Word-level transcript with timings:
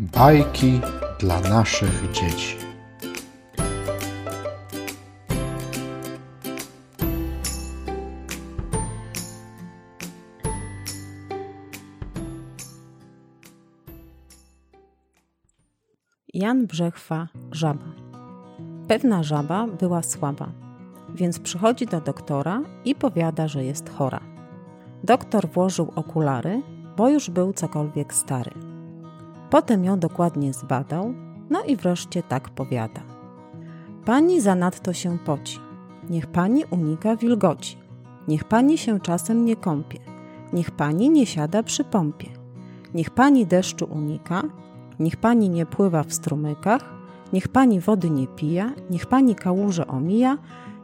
Bajki 0.00 0.80
dla 1.18 1.40
naszych 1.40 2.10
dzieci. 2.12 2.56
Jan 16.34 16.66
Brzechwa, 16.66 17.28
żaba. 17.52 17.78
Pewna 18.88 19.22
żaba 19.22 19.66
była 19.66 20.02
słaba, 20.02 20.52
więc 21.14 21.38
przychodzi 21.38 21.86
do 21.86 22.00
doktora 22.00 22.62
i 22.84 22.94
powiada, 22.94 23.48
że 23.48 23.64
jest 23.64 23.90
chora. 23.90 24.20
Doktor 25.04 25.48
włożył 25.48 25.92
okulary, 25.94 26.62
bo 26.96 27.08
już 27.08 27.30
był 27.30 27.52
cokolwiek 27.52 28.14
stary. 28.14 28.69
Potem 29.50 29.84
ją 29.84 29.98
dokładnie 29.98 30.52
zbadał, 30.52 31.14
no 31.50 31.62
i 31.62 31.76
wreszcie 31.76 32.22
tak 32.22 32.48
powiada. 32.48 33.00
Pani 34.04 34.40
zanadto 34.40 34.92
się 34.92 35.18
poci. 35.18 35.58
Niech 36.10 36.26
pani 36.26 36.64
unika 36.70 37.16
wilgoci. 37.16 37.76
Niech 38.28 38.44
pani 38.44 38.78
się 38.78 39.00
czasem 39.00 39.44
nie 39.44 39.56
kąpie. 39.56 39.98
Niech 40.52 40.70
pani 40.70 41.10
nie 41.10 41.26
siada 41.26 41.62
przy 41.62 41.84
pompie. 41.84 42.28
Niech 42.94 43.10
pani 43.10 43.46
deszczu 43.46 43.84
unika. 43.84 44.42
Niech 45.00 45.16
pani 45.16 45.48
nie 45.48 45.66
pływa 45.66 46.02
w 46.02 46.12
strumykach. 46.12 46.84
Niech 47.32 47.48
pani 47.48 47.80
wody 47.80 48.10
nie 48.10 48.26
pija. 48.26 48.72
Niech 48.90 49.06
pani 49.06 49.34
kałuże 49.34 49.86
omija. 49.86 50.38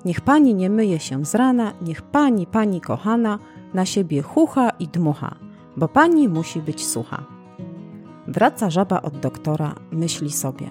Niech 0.05 0.21
pani 0.21 0.55
nie 0.55 0.71
myje 0.71 0.99
się 0.99 1.25
z 1.25 1.35
rana. 1.35 1.73
Niech 1.83 2.03
pani, 2.03 2.47
pani 2.47 2.81
kochana, 2.81 3.39
na 3.75 3.85
siebie 3.85 4.23
chucha 4.23 4.71
i 4.71 4.89
dmucha, 4.89 5.35
bo 5.77 5.89
pani 5.89 6.29
musi 6.29 6.61
być 6.61 6.87
sucha. 6.87 7.36
Wraca 8.29 8.71
żaba 8.71 9.03
od 9.03 9.19
doktora, 9.19 9.75
myśli 9.91 10.33
sobie: 10.33 10.71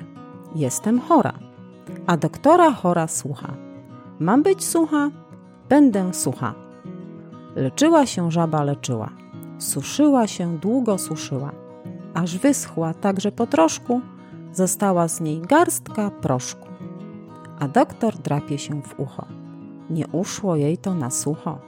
Jestem 0.55 0.99
chora. 0.99 1.33
A 2.07 2.17
doktora 2.17 2.71
chora 2.71 3.07
słucha. 3.07 3.53
Mam 4.19 4.43
być 4.43 4.65
sucha? 4.65 5.09
Będę 5.69 6.13
sucha. 6.13 6.53
Leczyła 7.55 8.05
się 8.05 8.31
żaba, 8.31 8.63
leczyła. 8.63 9.09
Suszyła 9.57 10.27
się, 10.27 10.57
długo 10.57 10.97
suszyła. 10.97 11.51
Aż 12.13 12.37
wyschła 12.37 12.93
także 12.93 13.31
po 13.31 13.47
troszku, 13.47 14.01
została 14.53 15.07
z 15.07 15.21
niej 15.21 15.41
garstka 15.41 16.11
proszku. 16.11 16.67
A 17.59 17.67
doktor 17.67 18.17
drapie 18.17 18.57
się 18.57 18.81
w 18.81 18.99
ucho. 18.99 19.25
Nie 19.89 20.07
uszło 20.07 20.55
jej 20.55 20.77
to 20.77 20.93
na 20.93 21.09
sucho. 21.09 21.59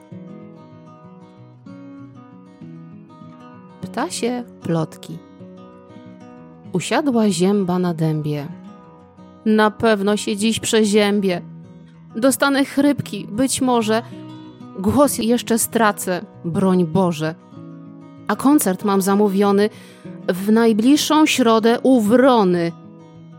Ptasie 3.82 4.44
plotki. 4.62 5.27
Usiadła 6.78 7.30
zięba 7.30 7.80
na 7.80 7.94
dębie. 7.94 8.48
Na 9.46 9.72
pewno 9.72 10.18
się 10.18 10.36
dziś 10.36 10.60
przeziębię. 10.60 11.42
Dostanę 12.16 12.66
chrypki, 12.66 13.28
być 13.32 13.62
może. 13.62 14.02
Głos 14.80 15.18
jeszcze 15.18 15.60
stracę, 15.60 16.22
broń 16.46 16.86
Boże. 16.86 17.36
A 18.28 18.36
koncert 18.36 18.84
mam 18.84 19.02
zamówiony 19.02 19.70
w 20.28 20.52
najbliższą 20.52 21.26
środę 21.26 21.80
u 21.84 22.02
Wrony. 22.02 22.72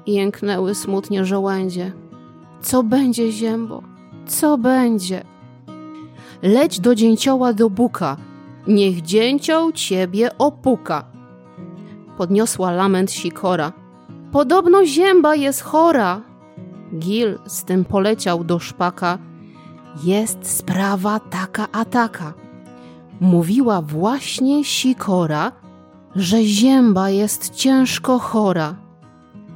Jęknęły 0.06 0.74
smutnie 0.74 1.24
żołędzie. 1.24 1.92
Co 2.60 2.82
będzie, 2.82 3.32
ziębo? 3.32 3.82
Co 4.26 4.58
będzie? 4.58 5.24
Leć 6.42 6.80
do 6.80 6.94
dzięcioła 6.94 7.52
do 7.52 7.70
buka. 7.70 8.16
Niech 8.66 9.02
dzięcioł 9.02 9.72
ciebie 9.72 10.38
opuka 10.38 11.17
podniosła 12.18 12.70
lament 12.70 13.10
sikora. 13.12 13.72
Podobno 14.32 14.86
zięba 14.86 15.34
jest 15.34 15.62
chora. 15.62 16.20
Gil 16.98 17.38
z 17.46 17.64
tym 17.64 17.84
poleciał 17.84 18.44
do 18.44 18.58
szpaka. 18.58 19.18
Jest 20.04 20.38
sprawa 20.46 21.20
taka 21.20 21.66
a 21.72 21.84
taka. 21.84 22.34
Mówiła 23.20 23.82
właśnie 23.82 24.64
sikora, 24.64 25.52
że 26.16 26.44
zięba 26.44 27.10
jest 27.10 27.54
ciężko 27.54 28.18
chora. 28.18 28.74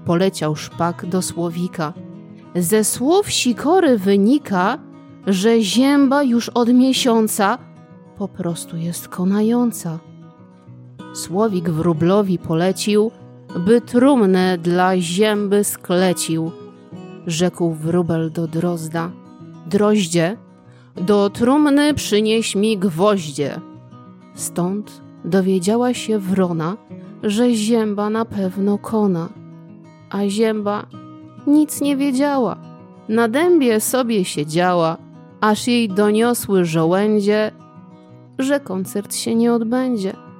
Poleciał 0.05 0.57
szpak 0.57 1.07
do 1.07 1.23
słowika. 1.23 1.93
Ze 2.55 2.85
słów 2.85 3.31
sikory 3.31 3.99
wynika, 3.99 4.79
że 5.27 5.61
zięba 5.61 6.23
już 6.23 6.49
od 6.49 6.69
miesiąca 6.69 7.59
po 8.19 8.29
prostu 8.29 8.77
jest 8.77 9.09
konająca. 9.09 9.99
Słowik 11.13 11.71
wróblowi 11.71 12.39
polecił, 12.39 13.11
by 13.59 13.81
trumnę 13.81 14.59
dla 14.59 14.99
zięby 14.99 15.65
sklecił. 15.65 16.51
Rzekł 17.27 17.71
wróbel 17.71 18.31
do 18.31 18.47
drozda: 18.47 19.11
Droździe, 19.67 20.37
do 20.97 21.31
trumny 21.31 21.95
przynieś 21.95 22.55
mi 22.55 22.79
gwoździe. 22.79 23.61
Stąd 24.35 25.03
dowiedziała 25.25 25.95
się 25.95 26.19
wrona, 26.19 26.77
że 27.23 27.55
zięba 27.55 28.11
na 28.11 28.25
pewno 28.25 28.79
kona. 28.79 29.29
A 30.11 30.29
zięba 30.29 30.87
nic 31.47 31.81
nie 31.81 31.97
wiedziała. 31.97 32.57
Na 33.09 33.29
dębie 33.29 33.81
sobie 33.81 34.25
siedziała, 34.25 34.97
aż 35.41 35.67
jej 35.67 35.89
doniosły 35.89 36.65
żołędzie, 36.65 37.51
że 38.39 38.61
koncert 38.61 39.15
się 39.15 39.35
nie 39.35 39.53
odbędzie 39.53 40.32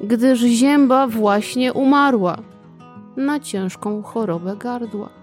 gdyż 0.00 0.40
zięba 0.40 1.06
właśnie 1.06 1.72
umarła 1.72 2.38
na 3.16 3.40
ciężką 3.40 4.02
chorobę 4.02 4.56
gardła. 4.56 5.17